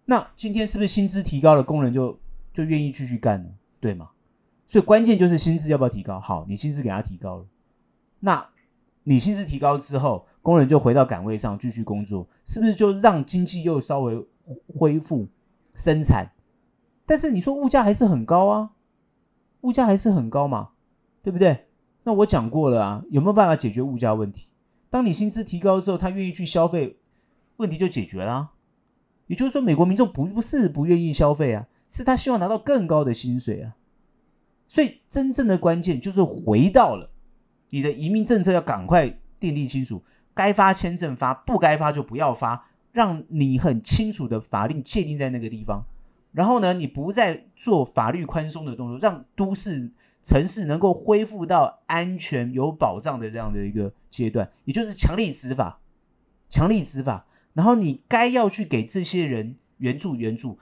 [0.07, 2.19] 那今天是不是薪资提高了，工人就
[2.53, 4.11] 就愿意继续干了，对吗？
[4.67, 6.19] 所以关键就是薪资要不要提高。
[6.19, 7.47] 好，你薪资给他提高了，
[8.21, 8.49] 那
[9.09, 14.27] 你薪资提高之后，工人就回到岗位上继续工作，是不是就让经济又稍微
[14.79, 15.27] 恢复
[15.75, 16.31] 生产？
[17.07, 18.73] 但是你说物价还是很高啊，
[19.63, 20.73] 物价还是很高嘛，
[21.23, 21.69] 对不对？
[22.03, 24.49] 那我讲过了啊，有没有办法解决物价问题？
[24.91, 26.99] 当你薪资提高之后，他愿意去消费。
[27.57, 28.51] 问题就解决了，
[29.27, 33.75] 也就是说，美国民众不不是不愿意消费啊，是他希望拿到更高的薪水啊。
[34.69, 37.11] 所以真正的关键就是回到了
[37.71, 40.03] 你的移民政策要赶快订立清楚，
[40.35, 45.85] 该发签证发，不该发就不要发，让你很清楚的法令界定在那个地方。
[46.33, 49.91] 然后呢，你不再做法律宽松的动作，让都市
[50.23, 55.81] 城市能够恢复到安全有保障的这样的一个阶段，也就是强力执法，
[56.51, 57.27] 强力执法。
[57.55, 60.59] 然后你该要去给这些人援助援助，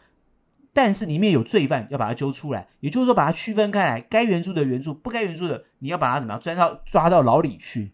[0.76, 7.92] 但是里面有罪犯要把他揪出来，也就是说把他区分开来，该援助的援助，不该援助的你要把他怎么样抓到抓到牢里去。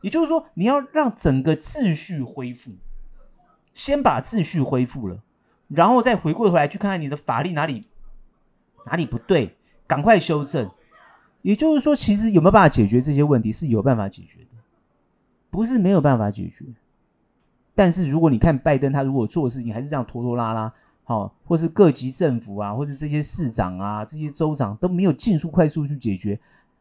[0.00, 2.70] 也就是说你要让整个秩序恢复，
[3.72, 5.24] 先把秩序恢复了，
[5.66, 7.88] 然后再回过头来去看看你的法律哪里
[8.86, 9.56] 哪里不对，
[9.88, 10.70] 赶快修正。
[11.42, 14.50] 也就是说，其实有没有办法解决这些问题是有办法解决的，
[15.50, 16.64] 不是没有办法解决。
[17.74, 20.72] 但是如果你看拜登，他如果做事情还是这样拖拖拉拉，
[21.04, 26.38] 好、或是各级政府啊，或者这些市长啊、这些州长都没有尽速快速去解决，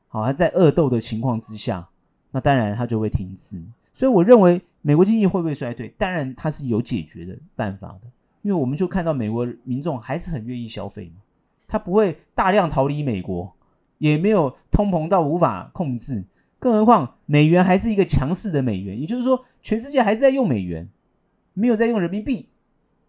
[0.07, 1.87] 好、哦，还在恶斗的情况之下，
[2.31, 3.61] 那当然他就会停滞。
[3.93, 5.93] 所以我认为美国经济会不会衰退？
[5.97, 8.09] 当然它是有解决的办法的，
[8.41, 11.21] 因为我们就看到美国民众还是很愿意消费嘛，
[11.67, 13.53] 他不会大量逃离美国，
[13.97, 16.23] 也没有通膨到无法控制。
[16.59, 20.89] 更何况，美元还是一个强势的美元，也就是说，全世界还是在用美元，
[21.53, 22.47] 没有在用人民币，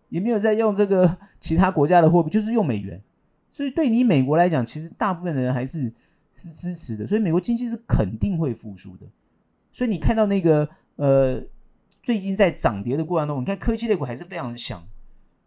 [0.09, 3.03] 也没有在用这个其他国家的货币，就是用美元。
[3.53, 5.93] 所以，对你美国来讲，其实大部分的人还是
[6.35, 7.07] 是支持的。
[7.07, 9.07] 所以，美国经济是肯定会复苏的。
[9.71, 11.43] 所以，你看到那个呃，
[12.03, 14.85] 最近在涨跌的过程中，你看科技类股还是非常强。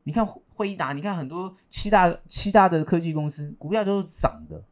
[0.04, 4.64] 你看辉达，你看很多七大七大的科技公司股票都是涨的。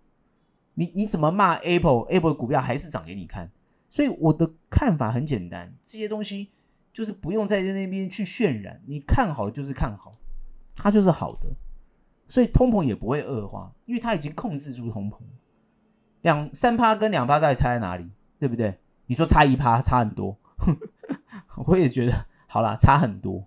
[0.76, 3.52] 你你怎么骂 Apple？Apple 股票还是涨给你看，
[3.90, 6.50] 所以我的看法很简单，这些东西
[6.96, 10.14] 就是不用再在那边去渲染，你看好就是看好，
[10.74, 11.50] 它就是好的，
[12.30, 15.18] 所以通膨也不会恶化，因为它已经控制住通膨，
[16.22, 18.10] 两三趴跟两趴到底差在哪里？
[18.40, 18.80] 对不对？
[19.08, 20.38] 你说差一趴差很多，
[21.68, 23.46] 我也觉得好啦，差很多，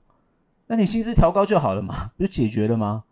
[0.66, 3.04] 那你薪资调高就好了嘛，不就解决了吗？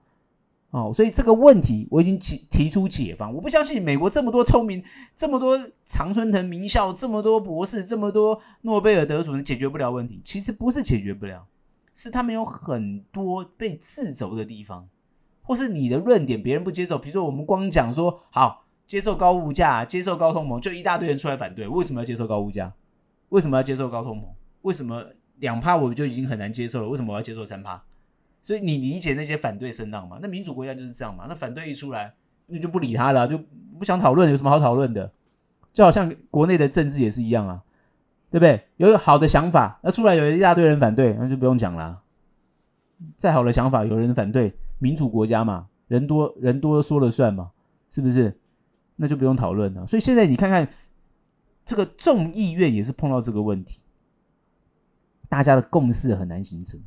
[0.71, 3.33] 哦，所以这个问题我已经提提出解方。
[3.33, 4.83] 我不相信美国这么多聪明、
[5.15, 10.21] 这么多常春藤名校、这么多博士、这么多诺贝尔得主，能解决不了问题。
[10.25, 11.47] 其实不是解决不了，
[11.95, 14.87] 是他们有很多被掣肘的地方，
[15.43, 16.99] 或是你的论点别人不接受。
[16.99, 21.67] 比如说，我们光讲说好接受高物价、接受高通膨，就一大堆人出来反对。
[21.67, 22.75] 为什么要接受高物价？
[23.31, 24.25] 为什么要接受高通膨？
[24.63, 25.03] 为什么
[25.37, 26.89] 两趴我就已经很难接受了？
[26.89, 27.83] 为什么我要接受三趴？
[28.47, 30.21] 所以你理解那些反对声浪吗？
[30.23, 31.27] 那民主国家就是这样嘛。
[31.29, 32.15] 那反对一出来，
[32.47, 33.37] 那就不理他了，就
[33.77, 35.11] 不想讨论，有什么好讨论的？
[35.73, 37.65] 就好像国内的政治也是一样啊，
[38.31, 38.69] 对不对？
[38.77, 42.01] 有好的想法，那出来有一大堆人反对，那就不用讲了。
[43.17, 47.51] 再好的想法有人反对，民主国家嘛，人多人多说了算嘛，
[47.91, 48.39] 是不是？
[48.95, 49.85] 那就不用讨论了。
[49.89, 50.69] 所以现在你看看
[51.65, 53.83] 这个众议院也是碰到这个问题，
[55.29, 56.81] 大家的共识很难形成，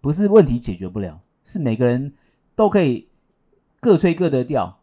[0.00, 2.12] 不是问题解决不了，是每个人
[2.54, 3.08] 都可以
[3.80, 4.78] 各吹各的调，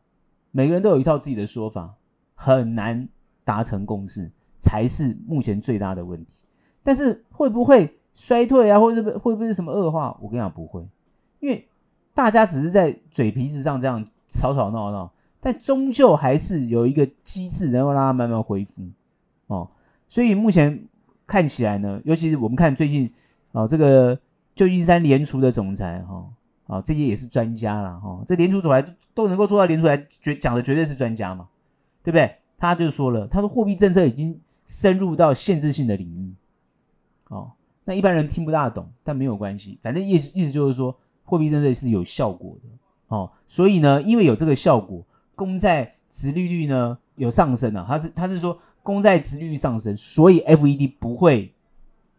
[0.51, 1.95] 每个人都有一套自己的说法，
[2.36, 3.08] 很难
[3.43, 6.41] 达成共识，才是目前最大的问题。
[6.84, 7.93] 但是会不会？
[8.19, 10.17] 衰退啊，或者会不会是什么恶化？
[10.19, 10.84] 我跟你讲不会，
[11.39, 11.67] 因为
[12.15, 18.82] 大家只是在嘴皮子上这样吵吵闹闹，但终究还是有一个机制能够让它慢慢恢复
[19.45, 19.69] 哦。
[20.08, 20.84] 所以目前
[21.27, 23.08] 看起来呢，尤其是我们看最近
[23.51, 24.19] 哦，这个
[24.57, 26.27] 旧金山联储的总裁哈
[26.65, 27.97] 啊、这些也是专家啦。
[28.03, 28.23] 哈、哦。
[28.27, 31.47] 这联储总裁都能够做到联储来绝讲的绝对是专家嘛，
[32.03, 32.35] 对不对？
[32.57, 36.33] 他就说了，他说货币政策已经深入到限制性的领域
[37.29, 37.51] 哦。
[37.85, 40.93] 那一般人听不大懂，但没有关系，反正意思意思就是说，
[41.23, 43.31] 货币政策是有效果的哦。
[43.45, 45.01] 所以呢，因为有这个效果，
[45.35, 47.85] 公债殖利率呢有上升啊。
[47.87, 51.53] 他是他是说公债殖利率上升，所以 FED 不会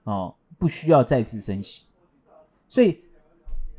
[0.04, 1.82] 哦，不需要再次升息。
[2.68, 3.00] 所以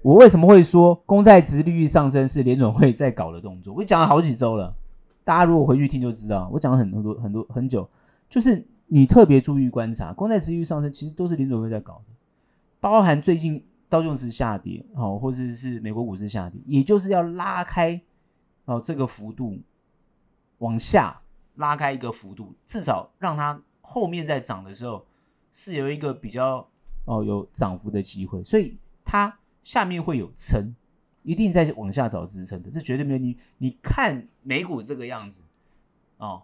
[0.02, 3.74] 我为什么会说公债殖利率上升是联准会在搞的动作？
[3.74, 4.76] 我讲了好几周了，
[5.24, 7.88] 大家如果回去听就知道，我讲了很多很多很久，
[8.30, 8.66] 就是。
[8.92, 12.14] 你特别注意观察，公债殖利率上升，其实都是联准会在搞的，
[12.80, 18.02] 包含最近道琼斯下跌，哦，或者是美国股市下跌，也就是要拉开
[18.66, 19.60] 哦这个幅度
[20.58, 21.22] 往下
[21.58, 25.06] 拉开一个幅度，至少让它后面在涨的时候
[25.54, 26.68] 是有一个比较
[27.06, 30.76] 哦有涨幅的机会，所以它下面会有撑，
[31.24, 35.44] 一定在往下找支撑的，这绝对没有你你看美股这个样子
[36.18, 36.44] 哦。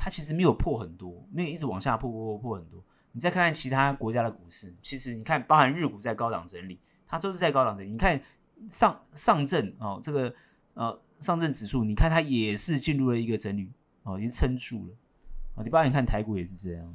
[0.00, 2.80] 它其实没有破很多，没有一直往下破破破破很多。
[3.10, 7.90] 你再看看其他国家的股市，其实你看，包含日股在高档整理，它都是在高档整理。
[7.90, 8.20] 你看
[8.68, 10.32] 上上证哦，这个
[10.74, 13.72] 呃上证指数，你看它也是进入了一个整理
[14.04, 14.94] 哦，已经撑住了
[15.56, 15.64] 啊。
[15.64, 16.94] 你包含你看台股也是这样。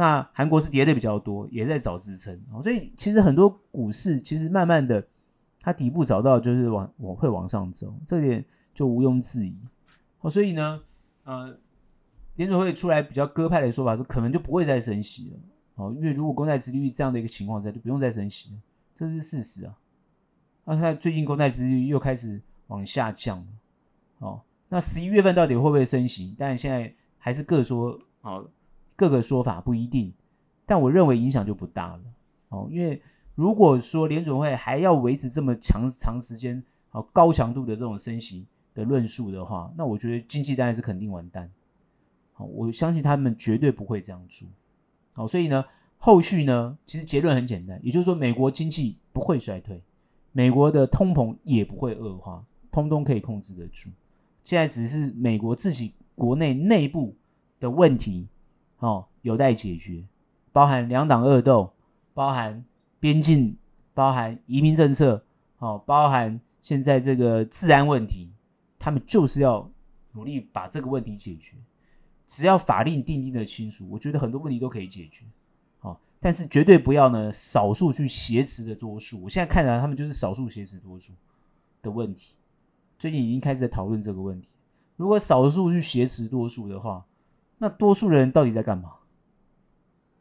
[0.00, 2.62] 那韩国是跌的比较多，也在找支撑哦。
[2.62, 5.06] 所以其实很多股市其实慢慢的，
[5.60, 9.54] 它底部找到就是往往会往上走，这点就毋庸置疑
[10.20, 10.30] 哦。
[10.30, 10.80] 所以呢，
[11.24, 11.56] 呃。
[12.36, 15.38] 联准会出来比较鸽派的说法是，可能就不会再升息了，
[15.74, 18.56] 哦，因为如果公债殖利率这样的一个情况下，就不用再升息了，
[18.94, 19.76] 这是事实啊。
[20.64, 23.46] 那现在最近公债殖利率又开始往下降了，
[24.20, 26.34] 哦，那十一月份到底会不会升息？
[26.38, 28.50] 但现在还是各说好，哦，
[29.00, 30.12] 各个说法不一定，
[30.66, 32.02] 但我认为影响就不大了，
[32.50, 33.00] 哦，因为
[33.34, 41.50] 如果说联准会还要维持这么长长时间、好高强度的这种升息的论述的话，那我觉得经济当然是肯定完蛋。
[42.34, 44.46] 好我相信他们绝对不会这样做，
[45.14, 45.64] 好，所以呢，
[45.96, 49.82] 后续呢，其实结论很简单，也就是说，美国经济不会衰退，
[50.32, 53.88] 美国的通膨也不会恶化，通通可以控制得住。
[54.44, 57.14] 现在只是美国自己国内内部
[57.58, 58.28] 的问题，
[58.80, 60.04] 哦，有待解决，
[60.52, 61.72] 包含两党恶斗，
[62.12, 62.64] 包含
[62.98, 63.56] 边境，
[63.94, 65.22] 包含移民政策，
[65.58, 68.30] 哦，包含现在这个治安问题，
[68.78, 69.70] 他们就是要
[70.12, 71.56] 努力把这个问题解决。
[72.26, 75.24] 只要法令订定的清楚，我觉得很多问题都可以解决。
[75.80, 79.22] 好，但是绝对不要呢，少数去挟持的多数。
[79.22, 81.12] 我现在看来，他们就是少数挟持多数
[81.82, 82.36] 的问题。
[82.98, 84.48] 最近已经开始在讨论这个问题。
[84.96, 87.04] 如果少数去挟持多数的话，
[87.60, 88.94] 那多数人到底在干嘛？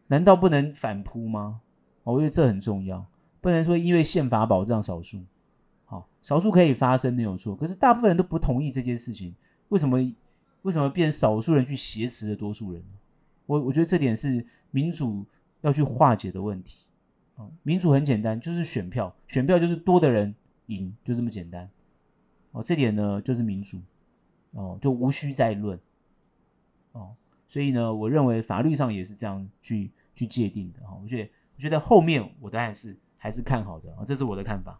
[0.07, 1.61] 难道不能反扑吗？
[2.03, 3.05] 我觉得这很重要，
[3.41, 5.23] 不能说因为宪法保障少数，
[5.85, 9.33] 好，少数可以发生没有错，可是大部分人都不同意这件事情，
[9.69, 9.97] 为什么？
[10.63, 12.83] 为什么变少数人去挟持了多数人？
[13.45, 15.25] 我我觉得这点是民主
[15.61, 16.85] 要去化解的问题。
[17.63, 21.69] 民主很简单，就是选票，选票就是多的人赢，就这么简单。
[22.51, 23.79] 哦，这点呢就是民主，
[24.51, 25.79] 哦，就无需再论。
[26.91, 27.15] 哦，
[27.49, 30.87] 所以呢，我认为法律上也是这样去去界定的。
[30.87, 34.79] 哈，我觉得我觉得后面我当然是还是看好的啊，这是我的看法。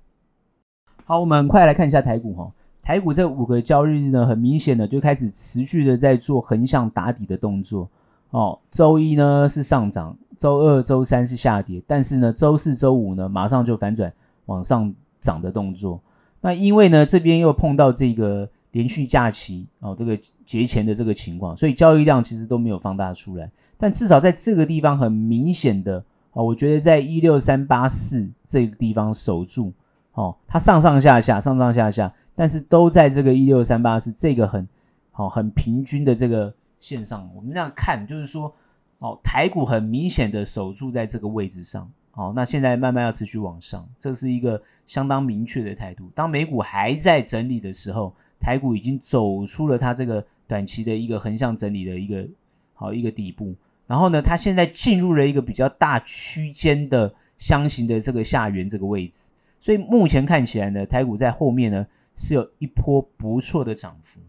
[1.04, 2.52] 好，我们快来看一下台股哈。
[2.84, 7.90] 台股这五个交易日呢，很明显的就开始持续的在做横向打底的动作。
[8.30, 14.14] 哦，周一呢是上涨，周二、周三是下跌，但是呢，周四、周五呢马上就反转
[14.46, 16.00] 往上涨的动作。
[16.42, 23.50] 那因为呢这边又碰到这个连续假期哦，这个节前的这个情况，所以交易量其实都没有放大出来。
[23.78, 29.74] 但至少在这个地方很明显的哦，我觉得在一六三八四这个地方守住。
[30.14, 34.68] 哦，它上上下下，上上下下，但是都在这个一六三八四这个很
[35.12, 37.30] 好、哦、很平均的这个线上。
[37.34, 38.54] 我们这样看，就是说，
[38.98, 46.12] 哦，台股很明显的守住在这个位置上，好，那现在慢慢要持续往上，这是一个相当明确的态度。
[46.14, 52.28] 当美股还在整理的时候，台股已经走出了它这个短期的一个横向整理的一个
[52.74, 53.54] 好一个底部，
[53.86, 64.20] 然后呢，它现在进入了一个比较大区间的箱型的这个下缘这个位置，所以目前看起来呢，台股在后面呢是有一波不错的涨幅，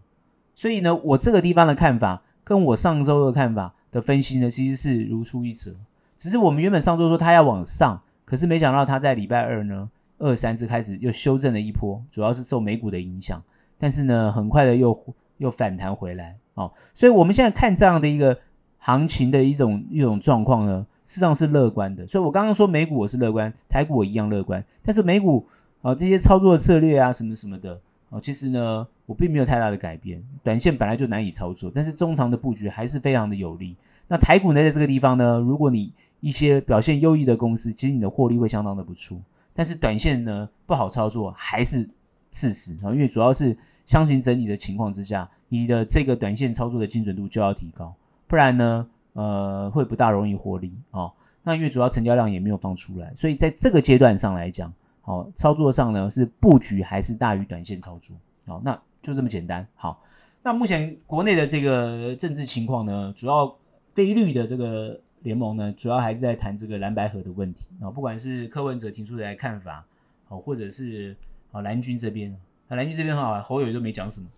[0.54, 5.74] 所以呢，我这个地方的看法跟我上周的看法的分析呢，其实是如出一辙。
[6.16, 13.42] 只是我们原本上周说它要往上，可是没想到它在礼拜二呢，二三次开始又修正了一波，主要是受美股的影响。
[13.80, 14.96] 但是呢，很快的又
[15.38, 18.38] 又反弹回来哦，所以我们现在看这样的一个
[18.78, 22.06] 行情的一种一种状况呢，事实上是乐观的。
[22.06, 24.62] 所以我刚刚说美股我是乐观，台股我一样乐观。
[24.82, 25.46] 但是美股
[25.80, 30.22] 啊、这些操作策略啊什么什么的哦，其实呢我并没有太大的改变。
[30.44, 33.74] 短线本来就难以操作，但是中长的布局还是非常的有利。
[34.06, 35.90] 那台股呢，在这个地方呢，如果你
[36.20, 39.16] 一些表现优异的公司，其实你的获利会相当的不错。
[39.54, 41.88] 但是短线呢不好操作还是
[42.32, 47.94] 事实啊，因为主要是箱型整理的情况之下，你的这个短线操作的精准度就要提高，
[48.26, 51.12] 不然呢，呃，会不大容易获利哦。
[51.42, 54.72] 那因为主要成交量也没有放出来，所以在这个阶段上来讲，
[55.04, 58.16] 哦，操作上呢是布局还是大于短线操作，
[58.46, 59.66] 哦，那就这么简单。
[59.74, 60.02] 好，
[60.42, 63.56] 那目前国内的这个政治情况呢，主要
[63.92, 65.00] 非绿的这个。
[65.22, 69.84] 联盟呢，主要还是在谈这个蓝白河的问题啊，不管是柯文哲提出的看法，
[70.28, 71.14] 哦，或者是
[71.52, 72.36] 啊蓝军这边，
[72.68, 74.28] 那蓝军这边哈，侯友都没讲什么。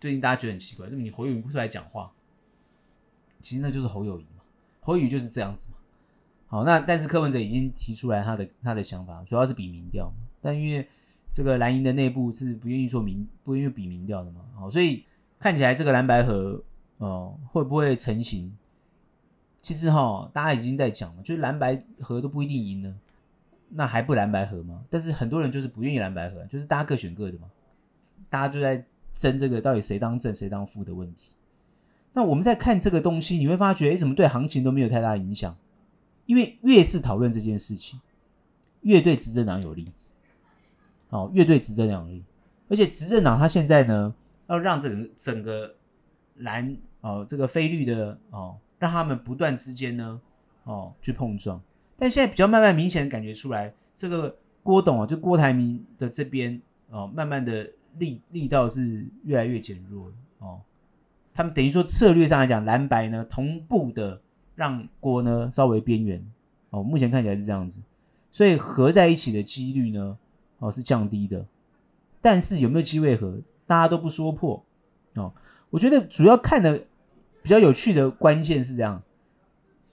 [0.00, 2.10] 最近大家觉得很奇怪，就你侯友不出来讲话，
[3.40, 4.42] 其实那就是侯友谊嘛，
[4.80, 5.76] 侯友宜就是这样子嘛。
[6.48, 10.86] 好，那但是柯文哲已经提出来他的他的想法，主要是比民调，但因为
[11.30, 15.04] 这个蓝营的内部是不愿意做民，不愿意比民调的嘛，好，所以
[15.38, 16.62] 看起来这个蓝白合
[16.98, 18.52] 哦会不会成型？
[19.62, 22.94] 其实哈，大家已经在讲了，就是蓝白合都不一定赢呢，
[23.74, 24.84] 那还不蓝白合吗？
[24.90, 27.50] 但是很多人就是不愿意蓝白合，就是大家各选各的嘛，
[28.28, 31.34] 大家就在争这个到底谁当正谁当副的问题。
[32.12, 35.56] 那我们在看这个东西，你会发觉，哎，怎么对行情都没有太大影响？
[36.26, 38.00] 因为越是讨论这件事情，
[38.82, 39.90] 越对执政党有利，
[41.08, 42.24] 哦，越对执政党有利。
[42.68, 44.14] 而且执政党他现在呢，
[44.48, 45.74] 要让整整个
[46.36, 48.58] 蓝哦，这个非绿的哦。
[48.78, 50.20] 让他们不断之间呢，
[50.64, 51.62] 哦，去碰撞。
[51.98, 60.60] 但现在比较慢慢明显的感觉出来，这个郭董啊，就郭台铭的这边哦，慢慢的力力道是越来越减弱了哦。
[61.34, 64.20] 他们等于说策略上来讲，蓝白呢同步的
[64.54, 66.24] 让郭呢稍微边缘
[66.70, 66.82] 哦。
[66.82, 67.80] 目前看起来是这样子，
[68.30, 70.16] 所以合在一起的几率呢，
[70.58, 71.44] 哦是降低的。
[72.20, 74.64] 但是有没有机会合，大家都不说破
[75.14, 75.32] 哦。
[75.70, 76.84] 我觉得主要看的。
[77.44, 79.02] 比较有趣的关键是这样，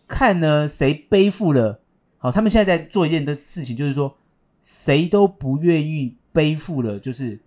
[0.08, 1.80] 看呢谁背负了，
[2.20, 4.16] 好，他们现在在做一件的事情，就是说
[4.62, 7.40] 谁都不愿意背负了，就是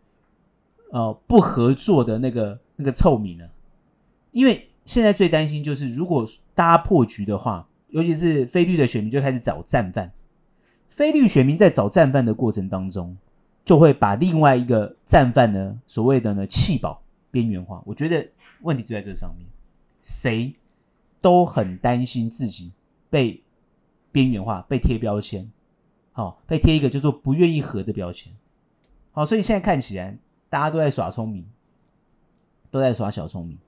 [0.90, 3.48] 呃不合作的那个那个臭名了。
[4.32, 10.10] 因为现在最担心就是，如果大家破局的话，尤其是非绿的选民就开始找战犯，
[10.88, 13.16] 非绿选民在找战犯的过程当中，
[13.64, 17.82] 就会把另外一个战犯呢，所谓的呢弃保边缘化。
[17.84, 18.26] 我觉得
[18.62, 19.46] 问题就在这上面。
[20.00, 20.52] 谁
[21.20, 22.72] 都很担心自己
[23.08, 23.40] 被
[24.12, 25.50] 边缘化、被贴标签，
[26.12, 28.32] 好、被贴一个叫做不愿意合的标签，
[29.10, 30.16] 好、所以现在看起来
[30.48, 31.44] 大家都在耍聪明，
[32.70, 33.58] 都在耍小聪明。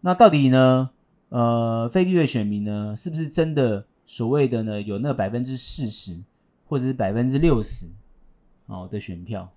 [0.00, 0.90] 那到底呢？
[1.28, 6.22] 呃，非绿的选民呢，是不是真的所谓的呢有那百分之四十
[6.66, 7.86] 或者是百分之六十
[8.66, 9.50] 哦的选票？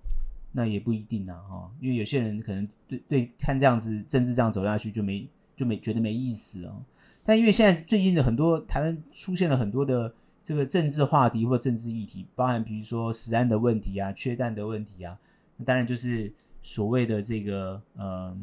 [0.50, 5.26] 那也不一定啊，哈、因为有些人可能对对看这样子政治这样走下去就没。
[5.58, 6.80] 就没觉得没意思哦，
[7.28, 10.10] 但因为现在最近的很多台湾出现了很多的
[10.42, 15.14] 这个政治话题或政治议题，包含比如说食安的问题啊、缺蛋的问题啊，
[15.58, 18.34] 那当然就是所谓的这个呃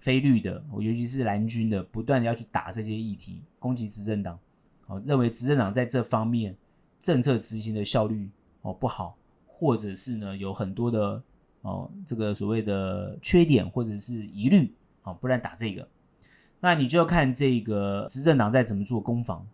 [0.00, 4.36] 非绿的，尤其是蓝军的，不断的要去打这些议题，攻击执政党，
[4.88, 6.56] 哦，认为执政党在这方面
[6.98, 8.28] 政策执行的效率
[8.62, 9.16] 哦不好，
[9.46, 11.22] 或者是呢有很多的
[11.62, 15.86] 哦这个所谓的缺点或者是疑虑，哦，不然打这个。
[16.64, 19.46] 那你就要看这个执政党在怎么做攻防，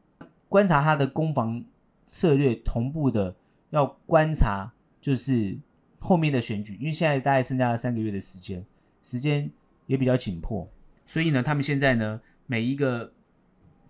[0.48, 1.60] 观察他的攻防
[2.04, 3.34] 策略同步的，
[3.70, 5.58] 要观察就是
[5.98, 8.64] 后面的选举，因为现在大概剩下了三个月的时间，
[9.02, 9.50] 时间
[9.88, 10.68] 也比较紧迫，
[11.04, 13.12] 所以呢，他们现在呢每一个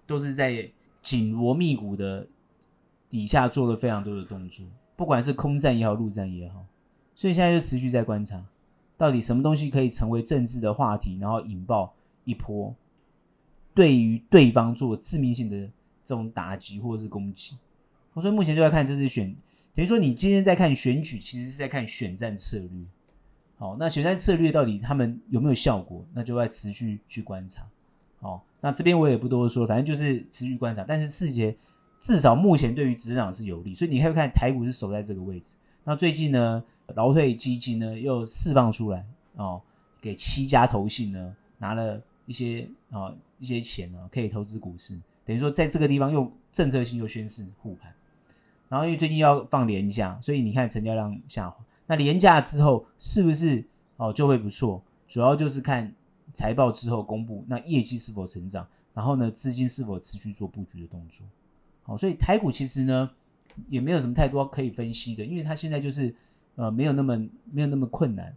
[0.07, 0.71] 都是在
[1.03, 2.27] 紧锣密鼓的
[3.11, 4.64] 底下做了非常多的动作，
[4.97, 6.64] 不管是空战也好，陆战也好，
[7.14, 8.43] 所以现在就持续在观察，
[8.97, 11.93] 到底什么东西可以成为政治的话题，然后引爆
[12.25, 12.75] 一波。
[13.81, 15.57] 对于对方做致命性的
[16.05, 17.57] 这种打击或者是攻击，
[18.14, 19.35] 所以目前就在看这次选，
[19.74, 22.85] 等于说你今天在看选举，其实是在看选战策略。
[23.57, 26.05] 好，那选战策略到底他们有没有效果？
[26.12, 27.66] 那就要持续去观察。
[28.20, 30.85] 好，那这边我也不多说，反正就是持续观察。
[30.87, 31.57] 但是世界
[31.99, 35.57] 至少目前对于执政党是有利，所以你可以看台股是守在这个位置。
[35.85, 36.62] 那最近呢，
[36.95, 39.03] 劳退基金呢又释放出来
[39.37, 39.62] 哦，
[40.03, 44.97] 给七家投信呢拿了一些啊、哦、一些钱呢，可以投资股市。
[45.24, 47.93] 等于说在这个地方用政策性又宣示护盘。
[48.68, 51.57] 然后因为最近要放廉价，所以你看成交量下滑。
[51.88, 53.64] 那廉价之后是不是
[53.97, 54.80] 哦就会不错？
[55.09, 55.93] 主要就是看
[56.32, 58.64] 财报之后公布，那业绩是否成长，
[58.95, 61.26] 然后呢资金是否持续做布局的动作。
[61.82, 63.11] 好，所以台股其实呢
[63.68, 66.14] 也没有什么太多可以分析的，因为它现在就是
[66.55, 67.18] 呃没有那么
[67.51, 68.32] 没有那么困难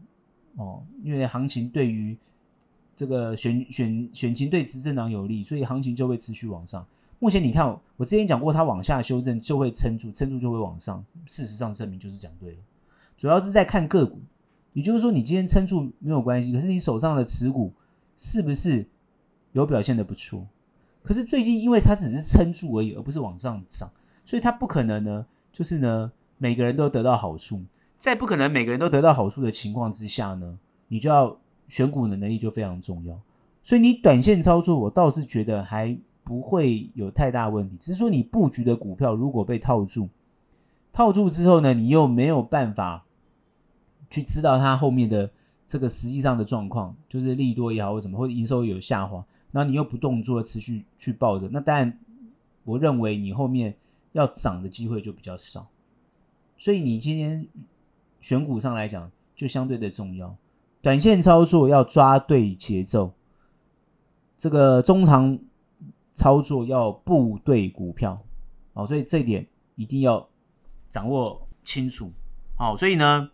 [0.56, 2.18] 哦，因为行情对于
[2.96, 6.86] 这个选选选情对执政党有利，所以行情就会持续往上。
[7.20, 7.68] 目前你看
[7.98, 11.04] 我，之前讲过，它往下修正就会撑住，撑住就会往上。
[11.26, 12.58] 事实上证明就是讲对了。
[13.18, 14.20] 主要是在看个股，
[14.74, 17.72] 也就是说，你今天撑住没有关系，可是你手上的持股
[18.16, 18.86] 是不是
[19.54, 20.46] 有表现的不错？
[21.02, 23.90] 可是最近因为它只是撑住而已，而不是往上涨，
[24.26, 27.64] 所以它不可能呢，就是呢每个人都得到好处。
[27.98, 30.58] 在不可能每个人都得到好处的情况之下呢，
[30.90, 31.38] 你就要
[31.74, 33.20] 选股的能力就非常重要。
[33.64, 40.08] 所以你短线操作，我倒是觉得还不会有太大问题，只是说你布局的股票如果被套住，
[40.92, 43.04] 套住之后呢，你又没有办法。
[44.12, 45.28] 去知道它后面的
[45.66, 51.98] 这个实际上的状况，就是利多也好或怎么，或者营收有下滑，然后你又不动作持续去抱着，那当然
[52.64, 53.74] 我认为你后面
[54.12, 55.68] 要涨的机会就比较少。
[56.60, 57.48] 所以你今天
[58.22, 60.36] 选股上来讲就相对的重要，
[60.84, 63.16] 短线操作要抓对节奏，
[64.38, 65.40] 这个中长
[66.14, 68.24] 操作要布对股票，
[68.74, 70.30] 哦，所以这一点一定要
[70.88, 72.12] 掌握清楚，
[72.56, 73.32] 好，所以呢。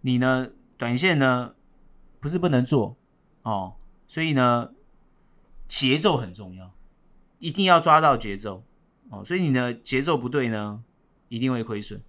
[0.00, 0.52] 你呢？
[0.76, 1.56] 短线呢，
[2.20, 2.96] 不是不能做
[3.42, 3.74] 哦，
[4.06, 4.70] 所以呢，
[5.66, 6.70] 节奏很重要，
[7.40, 8.62] 一定要抓到节奏
[9.10, 9.24] 哦。
[9.24, 10.84] 所以你的节奏不对呢，
[11.28, 12.00] 一定会亏损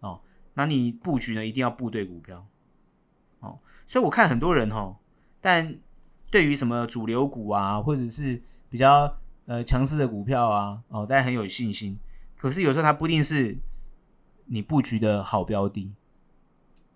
[0.00, 0.20] 哦。
[0.52, 2.46] 那你布局呢，一定要布对股票
[3.44, 3.58] 哦。
[3.86, 4.96] 所以我看很多人哦，
[5.40, 5.76] 但
[6.30, 9.16] 对于什么主流股啊，或者是比较
[9.46, 11.98] 呃强势的股票啊，哦，大家很有信心。
[12.36, 13.56] 可是有时候它不一定是
[14.46, 15.92] 你布局的好标的。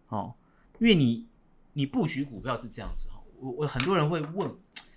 [0.09, 0.35] 哦，
[0.79, 1.27] 因为你
[1.75, 4.51] 你布局股票是这样子哈，我我很多人会问，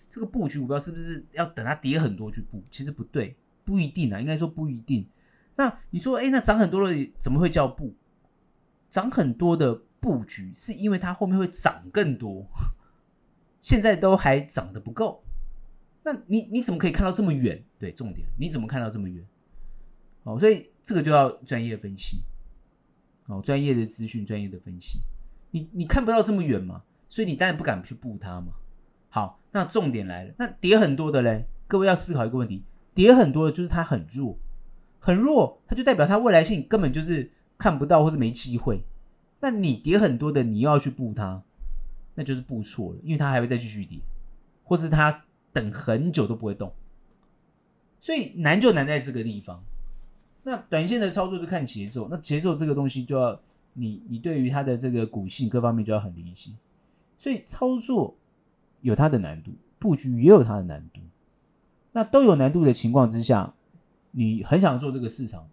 [0.09, 2.63] 这个布局股票是不是要等它跌很多去布？
[2.71, 3.35] 其实不对，
[3.65, 5.05] 不一定啊，应该说不一定。
[5.57, 7.93] 那你说，哎，那涨很多的怎么会叫布？
[8.89, 12.45] 涨很多的布局是因为它后面会涨更多，
[13.61, 15.23] 现在都还涨得不够。
[16.03, 17.63] 那你你怎么可以看到这么远？
[17.79, 19.23] 对，重点，你怎么看到这么远？
[20.23, 22.23] 哦，所以这个就要专业分析。
[23.27, 24.99] 哦，专业的资讯，专业的分析，
[25.51, 28.53] 你你看不到这么远嘛，所以你当然不敢去布它嘛。
[29.09, 34.37] 好，那重点来了，那跌很多的嘞，各位要思考一个问题：跌很多的就是它很弱，
[34.99, 38.83] 很弱，它就代表它未来性根本就是看不到或是没机会。
[39.41, 41.43] 那你跌很多的，你又要去布它，
[42.15, 43.99] 那就是布错了，因为它还会再继续跌，
[44.63, 46.71] 或是它等很久都不会动。
[47.99, 49.63] 所以难就难在这个地方。
[50.43, 53.39] 那短线的操作就看节奏，那节奏这个东西就要
[53.73, 56.51] 你你对于它的这个股性各方面就要很理解，
[57.17, 58.15] 所以操作
[58.81, 60.99] 有它的难度，布局也有它的难度。
[61.91, 63.53] 那都有难度的情况之下，
[64.11, 65.47] 你很想做这个市场，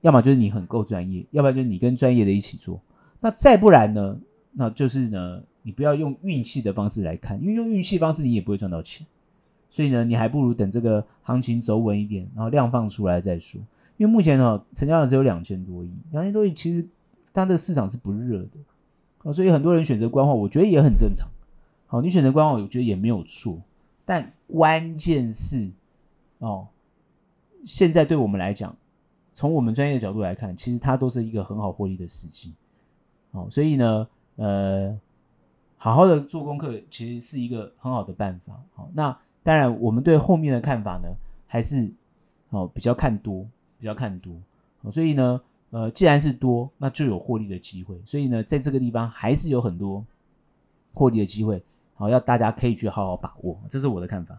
[0.00, 2.80] 要么就是你很够专业，要不然就是你跟专业的一起做。
[3.24, 4.20] 那再不然呢，
[4.52, 9.06] 那就是呢，你不要用运气的方式来看，因为用运气方式你也不会赚到钱。
[9.70, 13.58] 所以呢，你还不如等这个行情走稳一点，然后量放出来再说。
[13.96, 16.86] 因为目前呢，成交量只有两千多亿，两千多亿其实
[17.32, 18.50] 它这个市场是不热的，
[19.22, 21.26] 哦，所以很多人选择观望，我觉得也很正常。
[21.86, 23.58] 好，你选择观望，我觉得也没有错。
[24.04, 25.70] 但关键是，
[26.40, 26.68] 哦，
[27.64, 28.76] 现在对我们来讲，
[29.32, 32.52] 从我们专业的角度来看，其实它都是一个很好获利的时机。
[33.34, 34.98] 哦，所以呢，呃，
[35.76, 38.58] 好好的做功课，其实是一个很好的办法。
[38.74, 41.08] 好，那当然，我们对后面的看法呢，
[41.46, 41.92] 还是
[42.48, 43.46] 哦比较看多。
[43.76, 44.32] 比较看多，
[44.90, 47.94] 所以呢，呃，既然是多，那就有获利的机会。
[48.06, 50.02] 所以呢，在这个地方还是有很多
[50.94, 51.62] 获利的机会，
[51.94, 53.60] 好，要大家可以去好好把握。
[53.68, 54.38] 这是我的看法。